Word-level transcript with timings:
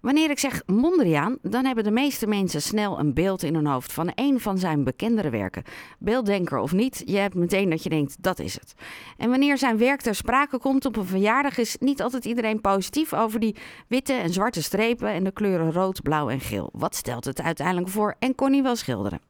Wanneer 0.00 0.30
ik 0.30 0.38
zeg 0.38 0.62
Mondriaan, 0.66 1.38
dan 1.42 1.64
hebben 1.64 1.84
de 1.84 1.90
meeste 1.90 2.26
mensen 2.26 2.62
snel 2.62 2.98
een 2.98 3.14
beeld 3.14 3.42
in 3.42 3.54
hun 3.54 3.66
hoofd 3.66 3.92
van 3.92 4.12
een 4.14 4.40
van 4.40 4.58
zijn 4.58 4.84
bekendere 4.84 5.30
werken. 5.30 5.62
Beelddenker 5.98 6.58
of 6.58 6.72
niet, 6.72 7.02
je 7.04 7.16
hebt 7.16 7.34
meteen 7.34 7.70
dat 7.70 7.82
je 7.82 7.88
denkt 7.88 8.16
dat 8.20 8.38
is 8.38 8.54
het. 8.54 8.74
En 9.16 9.30
wanneer 9.30 9.58
zijn 9.58 9.78
werk 9.78 10.00
ter 10.00 10.14
sprake 10.14 10.58
komt 10.58 10.84
op 10.84 10.96
een 10.96 11.06
verjaardag, 11.06 11.58
is 11.58 11.76
niet 11.78 12.02
altijd 12.02 12.24
iedereen 12.24 12.60
positief 12.60 13.14
over 13.14 13.40
die 13.40 13.56
witte 13.88 14.12
en 14.12 14.32
zwarte 14.32 14.62
strepen 14.62 15.08
en 15.08 15.24
de 15.24 15.32
kleuren 15.32 15.72
rood, 15.72 16.02
blauw 16.02 16.28
en 16.28 16.40
geel. 16.40 16.70
Wat 16.72 16.94
stelt 16.94 17.24
het 17.24 17.42
uiteindelijk 17.42 17.88
voor 17.88 18.14
en 18.18 18.34
kon 18.34 18.52
hij 18.52 18.62
wel 18.62 18.76
schilderen? 18.76 19.20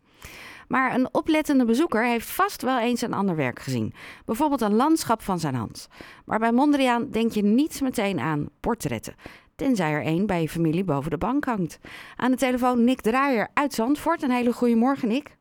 Maar 0.69 0.95
een 0.95 1.15
oplettende 1.15 1.65
bezoeker 1.65 2.05
heeft 2.05 2.31
vast 2.31 2.63
wel 2.63 2.81
eens 2.81 3.01
een 3.01 3.13
ander 3.13 3.37
werk 3.37 3.59
gezien. 3.59 3.95
Bijvoorbeeld 4.25 4.61
een 4.61 4.75
landschap 4.75 5.23
van 5.23 5.39
zijn 5.39 5.55
hand. 5.55 5.89
Maar 6.25 6.39
bij 6.39 6.53
Mondriaan 6.53 7.11
denk 7.11 7.33
je 7.33 7.43
niet 7.43 7.81
meteen 7.81 8.21
aan 8.21 8.49
portretten 8.61 9.15
tenzij 9.61 9.93
er 9.93 10.03
één 10.03 10.27
bij 10.27 10.41
je 10.41 10.49
familie 10.49 10.85
boven 10.85 11.11
de 11.11 11.19
bank 11.19 11.45
hangt. 11.45 11.81
Aan 12.17 12.31
de 12.31 12.37
telefoon 12.37 12.85
Nick 12.85 13.01
Draaier 13.01 13.49
uit 13.55 13.73
Zandvoort. 13.73 14.23
Een 14.23 14.31
hele 14.31 14.53
goede 14.53 14.77
morgen, 14.77 15.09
Nick. 15.09 15.37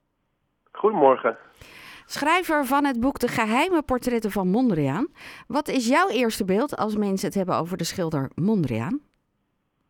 Goedemorgen. 0.71 1.37
Schrijver 2.05 2.65
van 2.65 2.85
het 2.85 2.99
boek 2.99 3.19
De 3.19 3.27
Geheime 3.27 3.81
Portretten 3.81 4.31
van 4.31 4.47
Mondriaan. 4.47 5.07
Wat 5.47 5.67
is 5.67 5.87
jouw 5.87 6.09
eerste 6.09 6.45
beeld 6.45 6.77
als 6.77 6.95
mensen 6.95 7.27
het 7.27 7.37
hebben 7.37 7.55
over 7.55 7.77
de 7.77 7.83
schilder 7.83 8.29
Mondriaan? 8.35 8.99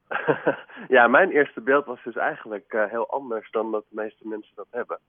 ja, 0.96 1.08
mijn 1.08 1.30
eerste 1.32 1.62
beeld 1.62 1.86
was 1.86 2.04
dus 2.04 2.16
eigenlijk 2.16 2.74
uh, 2.74 2.86
heel 2.86 3.10
anders 3.10 3.52
dan 3.52 3.72
dat 3.72 3.84
de 3.90 4.02
meeste 4.02 4.28
mensen 4.28 4.56
dat 4.56 4.68
hebben. 4.72 5.00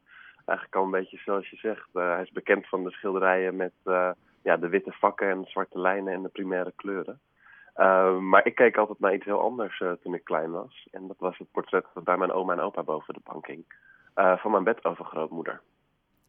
Eigenlijk 0.46 0.76
al 0.76 0.84
een 0.84 1.00
beetje 1.00 1.18
zoals 1.24 1.50
je 1.50 1.56
zegt. 1.56 1.88
Uh, 1.94 2.12
hij 2.12 2.22
is 2.22 2.30
bekend 2.32 2.68
van 2.68 2.84
de 2.84 2.90
schilderijen 2.90 3.56
met 3.56 3.72
uh, 3.84 4.10
ja, 4.42 4.56
de 4.56 4.68
witte 4.68 4.92
vakken 4.92 5.28
en 5.28 5.40
de 5.40 5.50
zwarte 5.50 5.80
lijnen 5.80 6.12
en 6.12 6.22
de 6.22 6.28
primaire 6.28 6.72
kleuren. 6.76 7.20
Uh, 7.76 8.18
maar 8.18 8.46
ik 8.46 8.54
keek 8.54 8.76
altijd 8.76 9.00
naar 9.00 9.14
iets 9.14 9.24
heel 9.24 9.40
anders 9.40 9.80
uh, 9.80 9.92
toen 10.02 10.14
ik 10.14 10.24
klein 10.24 10.50
was. 10.50 10.88
En 10.90 11.06
dat 11.06 11.16
was 11.18 11.38
het 11.38 11.50
portret 11.52 11.84
dat 11.94 12.04
bij 12.04 12.16
mijn 12.16 12.32
oma 12.32 12.52
en 12.52 12.60
opa 12.60 12.82
boven 12.82 13.14
de 13.14 13.20
bank 13.24 13.46
hing. 13.46 13.64
Uh, 14.16 14.36
van 14.36 14.50
mijn 14.50 14.64
bedovergrootmoeder. 14.64 15.60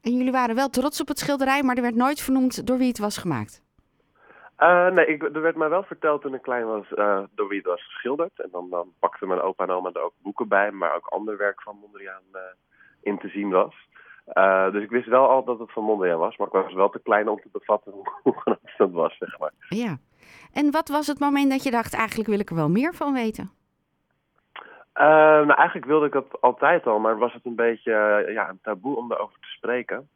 En 0.01 0.11
jullie 0.11 0.31
waren 0.31 0.55
wel 0.55 0.69
trots 0.69 1.01
op 1.01 1.07
het 1.07 1.19
schilderij, 1.19 1.63
maar 1.63 1.75
er 1.75 1.81
werd 1.81 1.95
nooit 1.95 2.21
vernoemd 2.21 2.67
door 2.67 2.77
wie 2.77 2.87
het 2.87 2.99
was 2.99 3.17
gemaakt? 3.17 3.63
nee, 4.93 5.05
ik, 5.05 5.23
er 5.23 5.41
werd 5.41 5.55
mij 5.55 5.69
wel 5.69 5.83
verteld 5.83 6.21
toen 6.21 6.33
ik 6.33 6.41
klein 6.41 6.65
was 6.65 6.87
door 7.35 7.47
wie 7.47 7.57
het 7.57 7.67
was 7.67 7.85
geschilderd. 7.85 8.39
En 8.41 8.49
dan, 8.51 8.69
dan 8.69 8.93
pakten 8.99 9.27
mijn 9.27 9.41
opa 9.41 9.63
en 9.63 9.69
oma 9.69 9.89
er 9.93 10.01
ook 10.01 10.13
boeken 10.21 10.47
bij, 10.47 10.71
maar 10.71 10.95
ook 10.95 11.07
ander 11.07 11.37
werk 11.37 11.61
van 11.61 11.77
Mondriaan 11.81 12.23
in 13.01 13.19
te 13.19 13.27
zien 13.27 13.49
was. 13.49 13.75
dus 14.71 14.83
ik 14.83 14.89
wist 14.89 15.07
wel 15.07 15.29
al 15.29 15.43
dat 15.43 15.59
het 15.59 15.71
van 15.71 15.83
Mondriaan 15.83 16.19
was, 16.19 16.37
maar 16.37 16.47
ik 16.47 16.53
was 16.53 16.73
wel 16.73 16.89
te 16.89 17.01
klein 17.03 17.29
om 17.29 17.41
te 17.41 17.49
bevatten 17.51 17.91
hoe 18.23 18.39
groot 18.39 18.77
dat 18.77 18.91
was, 18.91 19.17
zeg 19.17 19.39
maar. 19.39 19.53
Ja. 19.69 19.97
En 20.53 20.71
wat 20.71 20.89
was 20.89 21.07
het 21.07 21.19
moment 21.19 21.51
dat 21.51 21.63
je 21.63 21.71
dacht, 21.71 21.93
eigenlijk 21.93 22.29
wil 22.29 22.39
ik 22.39 22.49
er 22.49 22.55
wel 22.55 22.69
meer 22.69 22.93
van 22.93 23.13
weten? 23.13 23.51
Uh, 24.95 25.07
nou, 25.07 25.53
eigenlijk 25.53 25.87
wilde 25.87 26.05
ik 26.05 26.11
dat 26.11 26.41
altijd 26.41 26.87
al, 26.87 26.99
maar 26.99 27.17
was 27.17 27.33
het 27.33 27.45
een 27.45 27.55
beetje 27.55 28.23
uh, 28.27 28.33
ja, 28.33 28.49
een 28.49 28.59
taboe 28.61 28.97
om 28.97 29.11
erover 29.11 29.39
te 29.39 29.47
spreken. 29.47 30.09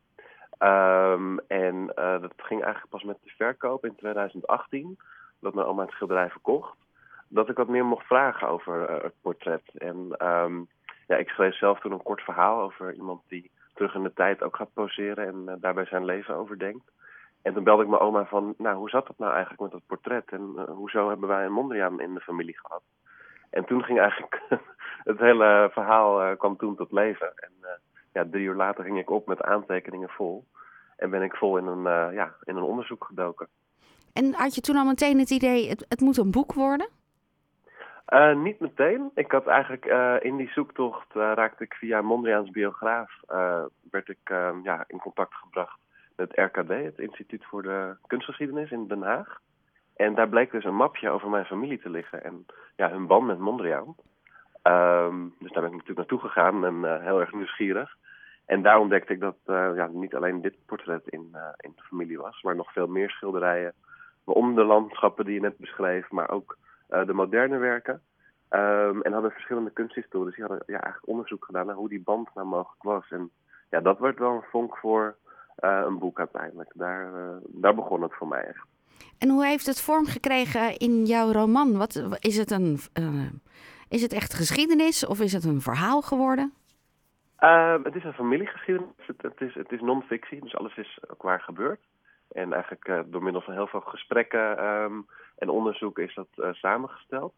Um, 0.59 1.39
en 1.39 1.75
uh, 1.75 2.21
dat 2.21 2.33
ging 2.37 2.63
eigenlijk 2.63 2.89
pas 2.89 3.03
met 3.03 3.17
de 3.23 3.29
verkoop 3.37 3.85
in 3.85 3.95
2018, 3.95 4.97
dat 5.39 5.53
mijn 5.53 5.67
oma 5.67 5.81
het 5.81 5.91
schilderij 5.91 6.29
verkocht. 6.29 6.77
Dat 7.27 7.49
ik 7.49 7.57
wat 7.57 7.67
meer 7.67 7.85
mocht 7.85 8.05
vragen 8.05 8.47
over 8.47 9.03
het 9.03 9.13
portret. 9.21 9.61
En 9.77 10.15
um, 10.19 10.67
ja, 11.07 11.15
ik 11.15 11.29
schreef 11.29 11.55
zelf 11.55 11.79
toen 11.79 11.91
een 11.91 12.03
kort 12.03 12.21
verhaal 12.21 12.61
over 12.61 12.93
iemand 12.93 13.21
die 13.27 13.51
terug 13.73 13.95
in 13.95 14.03
de 14.03 14.13
tijd 14.13 14.43
ook 14.43 14.55
gaat 14.55 14.73
poseren 14.73 15.27
en 15.27 15.59
daarbij 15.59 15.85
zijn 15.85 16.05
leven 16.05 16.35
overdenkt. 16.35 16.91
En 17.45 17.53
toen 17.53 17.63
belde 17.63 17.83
ik 17.83 17.89
mijn 17.89 18.01
oma 18.01 18.25
van, 18.25 18.53
nou, 18.57 18.75
hoe 18.75 18.89
zat 18.89 19.07
dat 19.07 19.17
nou 19.17 19.31
eigenlijk 19.31 19.61
met 19.61 19.71
dat 19.71 19.81
portret? 19.87 20.31
En 20.31 20.53
uh, 20.55 20.63
hoezo 20.63 21.09
hebben 21.09 21.27
wij 21.27 21.45
een 21.45 21.51
Mondriaan 21.51 22.01
in 22.01 22.13
de 22.13 22.19
familie 22.19 22.57
gehad? 22.57 22.81
En 23.49 23.65
toen 23.65 23.83
ging 23.83 23.99
eigenlijk 23.99 24.41
het 25.11 25.19
hele 25.19 25.69
verhaal 25.71 26.21
uh, 26.21 26.37
kwam 26.37 26.57
toen 26.57 26.75
tot 26.75 26.91
leven. 26.91 27.33
En 27.35 27.51
uh, 27.61 27.69
ja, 28.13 28.25
drie 28.31 28.45
uur 28.45 28.55
later 28.55 28.83
ging 28.83 28.97
ik 28.97 29.09
op 29.09 29.27
met 29.27 29.41
aantekeningen 29.41 30.09
vol. 30.09 30.45
En 30.97 31.09
ben 31.09 31.21
ik 31.21 31.35
vol 31.35 31.57
in 31.57 31.65
een, 31.65 32.13
ja, 32.13 32.35
in 32.43 32.55
een 32.55 32.63
onderzoek 32.63 33.03
gedoken. 33.03 33.47
En 34.13 34.33
had 34.33 34.55
je 34.55 34.61
toen 34.61 34.75
al 34.75 34.85
meteen 34.85 35.19
het 35.19 35.29
idee, 35.29 35.69
het, 35.69 35.85
het 35.89 35.99
moet 36.01 36.17
een 36.17 36.31
boek 36.31 36.53
worden? 36.53 36.89
niet 38.35 38.59
meteen. 38.59 39.11
Ik 39.15 39.31
had 39.31 39.47
eigenlijk 39.47 39.85
in 40.23 40.35
die 40.35 40.49
zoektocht 40.49 41.13
raakte 41.13 41.63
ik 41.63 41.73
via 41.73 42.01
Mondriaans 42.01 42.49
biograaf 42.49 43.19
werd 43.91 44.09
ik 44.09 44.29
ja, 44.63 44.83
in 44.87 44.99
contact 44.99 45.33
gebracht 45.33 45.84
het 46.15 46.31
RKD, 46.35 46.69
het 46.69 46.99
Instituut 46.99 47.45
voor 47.45 47.61
de 47.61 47.95
Kunstgeschiedenis 48.07 48.71
in 48.71 48.87
Den 48.87 49.01
Haag. 49.01 49.39
En 49.95 50.15
daar 50.15 50.29
bleek 50.29 50.51
dus 50.51 50.63
een 50.63 50.75
mapje 50.75 51.09
over 51.09 51.29
mijn 51.29 51.45
familie 51.45 51.79
te 51.79 51.89
liggen 51.89 52.23
en 52.23 52.45
ja, 52.75 52.89
hun 52.89 53.07
band 53.07 53.27
met 53.27 53.39
Mondriaan. 53.39 53.95
Um, 54.63 55.35
dus 55.39 55.51
daar 55.51 55.61
ben 55.61 55.71
ik 55.71 55.77
natuurlijk 55.77 55.97
naartoe 55.97 56.19
gegaan 56.19 56.65
en 56.65 56.75
uh, 56.75 57.03
heel 57.03 57.19
erg 57.19 57.33
nieuwsgierig. 57.33 57.95
En 58.45 58.61
daar 58.61 58.79
ontdekte 58.79 59.13
ik 59.13 59.19
dat 59.19 59.37
uh, 59.45 59.71
ja, 59.75 59.87
niet 59.87 60.15
alleen 60.15 60.41
dit 60.41 60.55
portret 60.65 61.07
in, 61.07 61.29
uh, 61.33 61.41
in 61.57 61.73
de 61.75 61.81
familie 61.81 62.17
was, 62.17 62.41
maar 62.41 62.55
nog 62.55 62.71
veel 62.71 62.87
meer 62.87 63.09
schilderijen. 63.09 63.73
Om 64.23 64.55
de 64.55 64.63
landschappen 64.63 65.25
die 65.25 65.33
je 65.33 65.39
net 65.39 65.57
beschreef, 65.57 66.11
maar 66.11 66.29
ook 66.29 66.57
de 66.87 67.13
moderne 67.13 67.57
werken. 67.57 68.01
Um, 68.49 69.01
en 69.01 69.13
hadden 69.13 69.31
verschillende 69.31 69.71
kunsthistorici 69.71 70.41
hadden 70.41 70.63
ja, 70.65 70.81
eigenlijk 70.81 71.07
onderzoek 71.07 71.45
gedaan 71.45 71.65
naar 71.65 71.75
hoe 71.75 71.89
die 71.89 72.03
band 72.03 72.29
nou 72.33 72.47
mogelijk 72.47 72.83
was. 72.83 73.11
En 73.11 73.31
ja, 73.69 73.81
dat 73.81 73.99
werd 73.99 74.19
wel 74.19 74.31
een 74.31 74.49
vonk 74.49 74.77
voor 74.77 75.15
een 75.55 75.99
boek 75.99 76.19
uiteindelijk. 76.19 76.71
Daar, 76.73 77.13
uh, 77.13 77.35
daar 77.47 77.75
begon 77.75 78.01
het 78.01 78.13
voor 78.13 78.27
mij 78.27 78.43
echt. 78.43 78.67
En 79.17 79.29
hoe 79.29 79.45
heeft 79.45 79.65
het 79.65 79.81
vorm 79.81 80.05
gekregen 80.05 80.77
in 80.77 81.05
jouw 81.05 81.31
roman? 81.31 81.77
Wat, 81.77 82.17
is, 82.19 82.37
het 82.37 82.51
een, 82.51 82.77
uh, 82.99 83.29
is 83.89 84.01
het 84.01 84.13
echt 84.13 84.33
geschiedenis 84.33 85.05
of 85.05 85.19
is 85.19 85.33
het 85.33 85.43
een 85.43 85.61
verhaal 85.61 86.01
geworden? 86.01 86.53
het 87.83 87.95
is 87.95 88.03
een 88.03 88.13
familiegeschiedenis. 88.13 88.93
Het, 88.97 89.21
het 89.21 89.41
is, 89.41 89.53
het 89.53 89.71
is 89.71 89.81
non-fictie, 89.81 90.41
dus 90.41 90.55
alles 90.55 90.77
is 90.77 90.99
ook 91.07 91.21
waar 91.21 91.41
gebeurd. 91.41 91.79
En 92.31 92.53
eigenlijk 92.53 93.11
door 93.11 93.23
middel 93.23 93.41
van 93.41 93.53
heel 93.53 93.67
veel 93.67 93.81
gesprekken 93.81 94.65
um, 94.65 95.05
en 95.37 95.49
onderzoek 95.49 95.99
is 95.99 96.15
dat 96.15 96.55
samengesteld. 96.55 97.33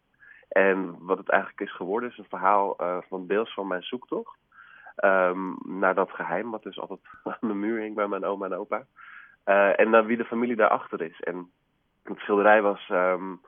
En 0.47 0.95
wat 0.99 1.17
het 1.17 1.29
eigenlijk 1.29 1.61
is 1.61 1.75
geworden 1.75 2.09
is 2.09 2.17
een 2.17 2.25
verhaal 2.29 2.75
van 3.09 3.27
deels 3.27 3.53
van 3.53 3.67
mijn 3.67 3.83
zoektocht. 3.83 4.37
Um, 5.03 5.57
naar 5.63 5.95
dat 5.95 6.11
geheim, 6.11 6.51
wat 6.51 6.63
dus 6.63 6.79
altijd 6.79 6.99
aan 7.23 7.49
de 7.49 7.53
muur 7.53 7.79
hing 7.79 7.95
bij 7.95 8.07
mijn 8.07 8.25
oma 8.25 8.45
en 8.45 8.53
opa. 8.53 8.85
Uh, 9.45 9.79
en 9.79 9.89
naar 9.89 10.05
wie 10.05 10.17
de 10.17 10.25
familie 10.25 10.55
daarachter 10.55 11.01
is. 11.01 11.19
En 11.19 11.51
het 12.03 12.17
schilderij 12.17 12.61
was 12.61 12.89
um, 12.91 13.41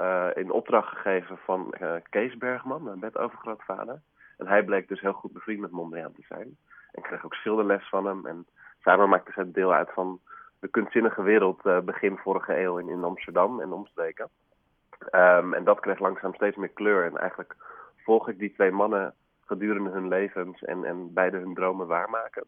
uh, 0.00 0.28
in 0.34 0.50
opdracht 0.50 0.88
gegeven 0.88 1.38
van 1.44 1.74
uh, 1.80 1.92
Kees 2.10 2.36
Bergman, 2.36 2.82
mijn 2.82 3.00
bedovergrootvader. 3.00 4.00
En 4.38 4.46
hij 4.46 4.64
bleek 4.64 4.88
dus 4.88 5.00
heel 5.00 5.12
goed 5.12 5.32
bevriend 5.32 5.60
met 5.60 5.70
Mondriaan 5.70 6.12
te 6.12 6.24
zijn. 6.28 6.56
En 6.92 7.02
kreeg 7.02 7.24
ook 7.24 7.34
schilderles 7.34 7.88
van 7.88 8.06
hem. 8.06 8.26
En 8.26 8.46
samen 8.80 9.08
maakte 9.08 9.32
zij 9.32 9.50
deel 9.52 9.72
uit 9.72 9.90
van 9.92 10.20
de 10.60 10.68
kunstzinnige 10.68 11.22
wereld 11.22 11.84
begin 11.84 12.16
vorige 12.16 12.60
eeuw 12.60 12.78
in, 12.78 12.88
in 12.88 13.04
Amsterdam 13.04 13.60
en 13.60 13.72
omstreken. 13.72 14.28
Um, 15.10 15.54
en 15.54 15.64
dat 15.64 15.80
kreeg 15.80 15.98
langzaam 15.98 16.34
steeds 16.34 16.56
meer 16.56 16.68
kleur. 16.68 17.04
En 17.04 17.16
eigenlijk 17.16 17.56
volg 17.96 18.28
ik 18.28 18.38
die 18.38 18.52
twee 18.52 18.70
mannen 18.70 19.14
gedurende 19.50 19.90
hun 19.90 20.08
levens 20.08 20.62
en, 20.62 20.84
en 20.84 21.12
beide 21.12 21.36
hun 21.36 21.54
dromen 21.54 21.86
waarmaken. 21.86 22.44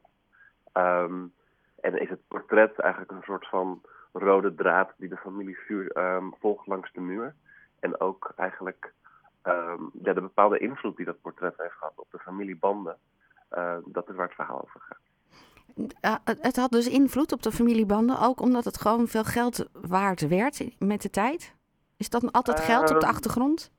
Um, 0.72 1.32
en 1.80 2.00
is 2.00 2.08
het 2.08 2.28
portret 2.28 2.78
eigenlijk 2.78 3.12
een 3.12 3.22
soort 3.22 3.48
van 3.48 3.80
rode 4.12 4.54
draad 4.54 4.92
die 4.96 5.08
de 5.08 5.16
familie 5.16 5.58
vuur, 5.58 5.96
um, 5.96 6.34
volgt 6.40 6.66
langs 6.66 6.92
de 6.92 7.00
muur. 7.00 7.34
En 7.80 8.00
ook 8.00 8.32
eigenlijk 8.36 8.92
um, 9.42 9.90
ja, 10.02 10.12
de 10.12 10.20
bepaalde 10.20 10.58
invloed 10.58 10.96
die 10.96 11.06
dat 11.06 11.20
portret 11.20 11.54
heeft 11.56 11.74
gehad 11.74 11.92
op 11.96 12.06
de 12.10 12.18
familiebanden. 12.18 12.96
Uh, 13.52 13.76
dat 13.84 14.08
is 14.08 14.14
waar 14.14 14.26
het 14.26 14.34
verhaal 14.34 14.62
over 14.62 14.80
gaat. 14.80 15.00
Uh, 15.76 16.34
het 16.40 16.56
had 16.56 16.70
dus 16.70 16.88
invloed 16.88 17.32
op 17.32 17.42
de 17.42 17.52
familiebanden, 17.52 18.20
ook 18.20 18.40
omdat 18.40 18.64
het 18.64 18.80
gewoon 18.80 19.06
veel 19.06 19.24
geld 19.24 19.68
waard 19.72 20.28
werd 20.28 20.64
met 20.78 21.02
de 21.02 21.10
tijd? 21.10 21.54
Is 21.96 22.10
dat 22.10 22.32
altijd 22.32 22.60
geld 22.60 22.90
op 22.90 23.00
de 23.00 23.06
achtergrond? 23.06 23.72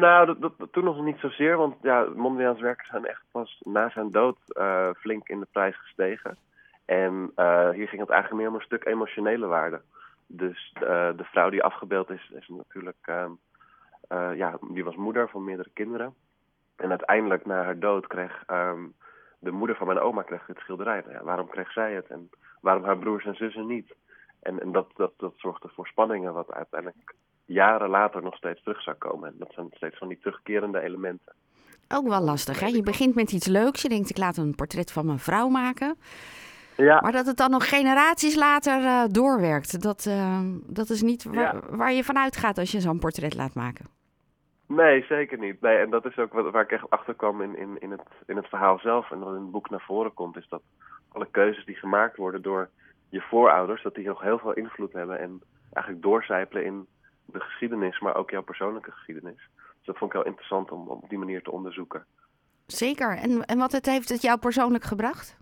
Nou, 0.00 0.26
dat, 0.26 0.40
dat, 0.40 0.72
toen 0.72 0.84
nog 0.84 1.00
niet 1.00 1.18
zozeer, 1.18 1.56
want 1.56 1.74
ja, 1.82 2.06
Mondriaans 2.14 2.60
werken 2.60 2.86
zijn 2.86 3.06
echt 3.06 3.22
pas 3.30 3.60
na 3.64 3.90
zijn 3.90 4.10
dood 4.10 4.38
uh, 4.46 4.90
flink 4.96 5.28
in 5.28 5.40
de 5.40 5.46
prijs 5.52 5.76
gestegen. 5.76 6.38
En 6.84 7.32
uh, 7.36 7.70
hier 7.70 7.88
ging 7.88 8.00
het 8.00 8.10
eigenlijk 8.10 8.40
meer 8.40 8.48
om 8.48 8.54
een 8.54 8.66
stuk 8.66 8.84
emotionele 8.84 9.46
waarde. 9.46 9.80
Dus 10.26 10.72
uh, 10.74 10.80
de 11.16 11.24
vrouw 11.24 11.50
die 11.50 11.62
afgebeeld 11.62 12.10
is, 12.10 12.30
is 12.30 12.48
natuurlijk, 12.48 13.12
ja, 14.34 14.58
die 14.60 14.84
was 14.84 14.94
moeder 14.94 15.28
van 15.28 15.44
meerdere 15.44 15.70
kinderen. 15.72 16.14
En 16.76 16.90
uiteindelijk 16.90 17.46
na 17.46 17.62
haar 17.62 17.78
dood 17.78 18.06
kreeg 18.06 18.44
um, 18.50 18.94
de 19.38 19.50
moeder 19.50 19.76
van 19.76 19.86
mijn 19.86 19.98
oma 19.98 20.22
kreeg 20.22 20.46
het 20.46 20.58
schilderij. 20.58 21.00
Nou 21.00 21.12
ja, 21.12 21.22
waarom 21.22 21.48
kreeg 21.48 21.72
zij 21.72 21.94
het 21.94 22.06
en 22.06 22.30
waarom 22.60 22.84
haar 22.84 22.98
broers 22.98 23.24
en 23.24 23.34
zussen 23.34 23.66
niet? 23.66 23.94
En, 24.42 24.60
en 24.60 24.72
dat, 24.72 24.90
dat, 24.94 25.12
dat 25.16 25.32
zorgde 25.36 25.68
voor 25.68 25.86
spanningen, 25.86 26.32
wat 26.32 26.52
uiteindelijk 26.52 27.14
jaren 27.46 27.88
later 27.88 28.22
nog 28.22 28.36
steeds 28.36 28.62
terug 28.62 28.82
zou 28.82 28.96
komen. 28.96 29.28
En 29.28 29.34
dat 29.38 29.52
zijn 29.54 29.66
steeds 29.70 29.98
van 29.98 30.08
die 30.08 30.18
terugkerende 30.18 30.80
elementen. 30.80 31.34
Ook 31.88 32.08
wel 32.08 32.20
lastig, 32.20 32.60
hè? 32.60 32.66
Je 32.66 32.82
begint 32.82 33.14
met 33.14 33.32
iets 33.32 33.46
leuks. 33.46 33.82
Je 33.82 33.88
denkt, 33.88 34.10
ik 34.10 34.18
laat 34.18 34.36
een 34.36 34.54
portret 34.54 34.92
van 34.92 35.06
mijn 35.06 35.18
vrouw 35.18 35.48
maken. 35.48 35.98
Ja. 36.76 37.00
Maar 37.00 37.12
dat 37.12 37.26
het 37.26 37.36
dan 37.36 37.50
nog 37.50 37.68
generaties 37.68 38.34
later 38.36 38.80
uh, 38.80 39.04
doorwerkt, 39.10 39.82
dat, 39.82 40.04
uh, 40.08 40.40
dat 40.66 40.88
is 40.90 41.02
niet 41.02 41.24
waar, 41.24 41.54
ja. 41.54 41.76
waar 41.76 41.92
je 41.92 42.04
vanuit 42.04 42.36
gaat 42.36 42.58
als 42.58 42.72
je 42.72 42.80
zo'n 42.80 42.98
portret 42.98 43.34
laat 43.34 43.54
maken. 43.54 43.86
Nee, 44.66 45.02
zeker 45.02 45.38
niet. 45.38 45.60
Nee, 45.60 45.76
en 45.76 45.90
dat 45.90 46.04
is 46.04 46.18
ook 46.18 46.32
wat, 46.32 46.50
waar 46.50 46.62
ik 46.62 46.70
echt 46.70 46.90
achter 46.90 47.14
kwam 47.14 47.42
in, 47.42 47.58
in, 47.58 47.76
in, 47.78 47.90
het, 47.90 48.02
in 48.26 48.36
het 48.36 48.46
verhaal 48.46 48.78
zelf. 48.78 49.10
En 49.10 49.18
wat 49.18 49.34
in 49.34 49.40
het 49.40 49.50
boek 49.50 49.70
naar 49.70 49.84
voren 49.86 50.14
komt, 50.14 50.36
is 50.36 50.48
dat 50.48 50.62
alle 51.08 51.28
keuzes 51.30 51.64
die 51.64 51.76
gemaakt 51.76 52.16
worden 52.16 52.42
door 52.42 52.68
je 53.08 53.20
voorouders, 53.20 53.82
dat 53.82 53.94
die 53.94 54.06
nog 54.06 54.20
heel 54.20 54.38
veel 54.38 54.52
invloed 54.52 54.92
hebben 54.92 55.18
en 55.18 55.42
eigenlijk 55.72 56.04
doorcijpelen 56.04 56.64
in 56.64 56.86
de 57.38 57.44
geschiedenis, 57.44 58.00
maar 58.00 58.16
ook 58.16 58.30
jouw 58.30 58.42
persoonlijke 58.42 58.90
geschiedenis. 58.90 59.48
Dus 59.56 59.86
dat 59.86 59.98
vond 59.98 60.10
ik 60.10 60.16
heel 60.16 60.26
interessant 60.26 60.70
om, 60.70 60.88
om 60.88 61.02
op 61.02 61.08
die 61.08 61.18
manier 61.18 61.42
te 61.42 61.50
onderzoeken. 61.50 62.04
Zeker. 62.66 63.16
En, 63.16 63.44
en 63.44 63.58
wat 63.58 63.72
het, 63.72 63.86
heeft 63.86 64.08
het 64.08 64.22
jou 64.22 64.38
persoonlijk 64.38 64.84
gebracht? 64.84 65.36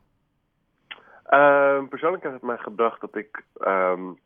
Uh, 1.31 1.89
persoonlijk 1.89 2.23
heeft 2.23 2.35
het 2.35 2.43
mij 2.43 2.59
gebracht 2.59 3.01
dat 3.01 3.17
ik 3.17 3.45
um, 3.67 4.19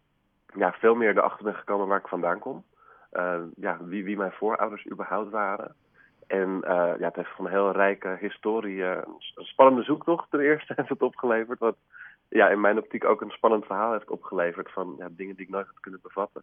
ja, 0.55 0.73
veel 0.73 0.95
meer 0.95 1.17
erachter 1.17 1.45
ben 1.45 1.55
gekomen 1.55 1.87
waar 1.87 1.99
ik 1.99 2.09
vandaan 2.09 2.39
kom. 2.39 2.65
Uh, 3.13 3.41
ja, 3.57 3.79
wie, 3.85 4.05
wie 4.05 4.17
mijn 4.17 4.33
voorouders 4.33 4.87
überhaupt 4.91 5.31
waren. 5.31 5.75
En 6.27 6.49
uh, 6.49 6.93
ja, 6.99 7.07
het 7.07 7.17
heeft 7.17 7.35
van 7.37 7.45
een 7.45 7.51
heel 7.51 7.73
rijke 7.73 8.17
historie, 8.21 8.83
een 8.83 9.05
spannende 9.37 9.83
zoektocht 9.83 10.31
ten 10.31 10.41
eerste 10.41 10.73
heeft 10.77 10.89
het 10.89 11.03
opgeleverd. 11.03 11.59
Wat 11.59 11.77
ja, 12.29 12.49
in 12.49 12.61
mijn 12.61 12.79
optiek 12.79 13.05
ook 13.05 13.21
een 13.21 13.31
spannend 13.31 13.67
verhaal 13.67 13.93
heeft 13.93 14.11
opgeleverd 14.11 14.73
van 14.73 14.95
ja, 14.99 15.09
dingen 15.11 15.37
die 15.37 15.45
ik 15.45 15.51
nooit 15.51 15.67
had 15.67 15.81
kunnen 15.81 16.01
bevatten. 16.03 16.43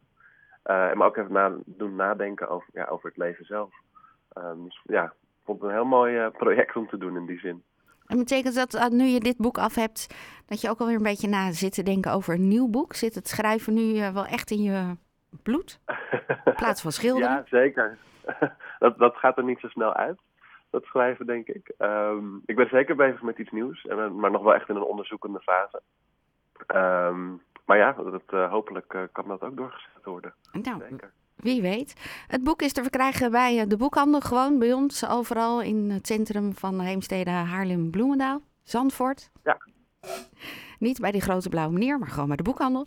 Uh, 0.66 0.90
en 0.90 0.98
me 0.98 1.04
ook 1.04 1.18
even 1.18 1.32
na, 1.32 1.52
doen 1.66 1.96
nadenken 1.96 2.50
over, 2.50 2.70
ja, 2.74 2.86
over 2.86 3.08
het 3.10 3.18
leven 3.18 3.46
zelf. 3.46 3.74
Um, 4.38 4.64
dus 4.64 4.82
ja, 4.84 5.04
ik 5.04 5.12
vond 5.44 5.62
het 5.62 5.70
een 5.70 5.76
heel 5.76 5.86
mooi 5.86 6.26
uh, 6.26 6.30
project 6.30 6.76
om 6.76 6.88
te 6.88 6.98
doen 6.98 7.18
in 7.18 7.26
die 7.26 7.40
zin. 7.40 7.64
En 8.08 8.18
betekent 8.18 8.56
dat 8.56 8.74
uh, 8.74 8.88
nu 8.88 9.04
je 9.04 9.20
dit 9.20 9.38
boek 9.38 9.58
af 9.58 9.76
hebt, 9.76 10.16
dat 10.46 10.62
je 10.62 10.70
ook 10.70 10.80
alweer 10.80 10.96
een 10.96 11.04
beetje 11.04 11.28
na 11.28 11.52
zit 11.52 11.74
te 11.74 11.84
denken 11.84 12.12
over 12.12 12.34
een 12.34 12.48
nieuw 12.48 12.70
boek? 12.70 12.94
Zit 12.94 13.16
het 13.16 13.28
schrijven 13.28 13.74
nu 13.74 14.12
wel 14.14 14.26
echt 14.26 14.52
in 14.52 14.62
je 14.62 14.96
bloed? 15.44 15.80
In 16.46 16.56
plaats 16.56 16.82
van 16.82 16.92
schilderen? 17.00 17.30
ja, 17.30 17.44
zeker. 17.46 17.98
dat, 18.80 18.98
dat 18.98 19.16
gaat 19.16 19.38
er 19.38 19.44
niet 19.44 19.60
zo 19.60 19.68
snel 19.68 19.94
uit, 19.94 20.18
dat 20.70 20.84
schrijven, 20.84 21.26
denk 21.26 21.48
ik. 21.48 21.74
Um, 21.78 22.42
ik 22.46 22.56
ben 22.56 22.68
zeker 22.70 22.96
bezig 22.96 23.22
met 23.22 23.38
iets 23.38 23.52
nieuws, 23.52 23.84
maar 24.14 24.32
nog 24.32 24.44
wel 24.44 24.56
echt 24.56 24.70
in 24.70 24.76
een 24.76 24.84
onderzoekende 24.84 25.40
fase. 25.40 25.82
Um, 26.76 27.42
maar 27.66 27.78
ja, 27.78 27.92
dat, 27.92 28.22
uh, 28.34 28.52
hopelijk 28.52 28.94
uh, 28.94 29.02
kan 29.12 29.28
dat 29.28 29.42
ook 29.42 29.58
doorgezet 29.58 30.04
worden. 30.06 30.34
Nou, 30.52 30.82
Zeker. 30.90 31.12
wie 31.36 31.62
weet. 31.62 31.94
Het 32.28 32.44
boek 32.44 32.62
is 32.62 32.74
te 32.74 32.82
verkrijgen 32.82 33.32
bij 33.32 33.58
uh, 33.58 33.64
de 33.68 33.78
boekhandel, 33.78 34.22
gewoon 34.22 34.60
bij 34.60 34.74
ons, 34.74 35.08
overal 35.08 35.62
in 35.62 35.90
het 35.90 36.08
centrum 36.08 36.54
van 36.54 36.80
Heemstede, 36.80 37.30
Haarlem, 37.30 37.92
Bloemendaal, 37.92 38.42
Zandvoort. 38.64 39.30
Ja. 39.44 39.58
Niet 40.80 41.00
bij 41.00 41.12
die 41.12 41.22
grote 41.22 41.50
blauwe 41.50 41.74
meneer, 41.74 42.00
maar 42.00 42.08
gewoon 42.08 42.28
bij 42.28 42.38
de 42.38 42.44
boekhandel. 42.44 42.86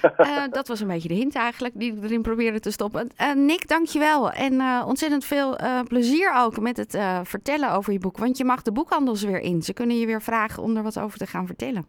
dat 0.50 0.68
was 0.68 0.80
een 0.80 0.86
beetje 0.86 1.08
de 1.08 1.14
hint 1.14 1.34
eigenlijk, 1.34 1.78
die 1.78 1.96
ik 1.96 2.02
erin 2.02 2.22
probeerde 2.22 2.60
te 2.60 2.70
stoppen. 2.70 3.10
Nick, 3.34 3.68
dankjewel. 3.68 4.30
En 4.30 4.82
ontzettend 4.84 5.24
veel 5.24 5.56
plezier 5.88 6.32
ook 6.36 6.60
met 6.60 6.76
het 6.76 6.98
vertellen 7.22 7.72
over 7.72 7.92
je 7.92 7.98
boek. 7.98 8.18
Want 8.18 8.36
je 8.36 8.44
mag 8.44 8.62
de 8.62 8.72
boekhandels 8.72 9.22
weer 9.22 9.40
in. 9.40 9.62
Ze 9.62 9.72
kunnen 9.72 9.98
je 9.98 10.06
weer 10.06 10.22
vragen 10.22 10.62
om 10.62 10.76
er 10.76 10.82
wat 10.82 10.98
over 10.98 11.18
te 11.18 11.26
gaan 11.26 11.46
vertellen. 11.46 11.86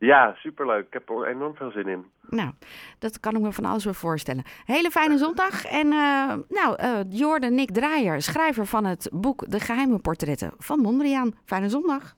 Ja, 0.00 0.34
superleuk. 0.34 0.86
Ik 0.86 0.92
heb 0.92 1.08
er 1.08 1.26
enorm 1.26 1.54
veel 1.54 1.70
zin 1.70 1.88
in. 1.88 2.04
Nou, 2.28 2.50
dat 2.98 3.20
kan 3.20 3.34
ik 3.34 3.40
me 3.40 3.52
van 3.52 3.64
alles 3.64 3.84
weer 3.84 3.94
voorstellen. 3.94 4.44
Hele 4.64 4.90
fijne 4.90 5.18
zondag. 5.18 5.64
En 5.64 5.86
uh, 5.86 6.34
nou, 6.48 6.82
uh, 6.82 7.00
Jordan 7.08 7.54
Nick 7.54 7.70
Draaier, 7.70 8.22
schrijver 8.22 8.66
van 8.66 8.84
het 8.84 9.10
boek 9.12 9.50
De 9.50 9.60
Geheime 9.60 9.98
Portretten 9.98 10.52
van 10.58 10.80
Mondriaan. 10.80 11.32
Fijne 11.44 11.68
zondag. 11.68 12.14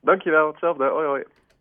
Dankjewel, 0.00 0.46
hetzelfde. 0.46 0.84
Hoi 0.84 1.06
hoi. 1.06 1.24